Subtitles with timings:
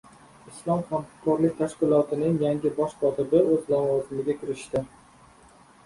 [0.51, 4.87] Islom hamkorlik tashkilotining yangi bosh kotibi o‘z lavozimiga kirishdi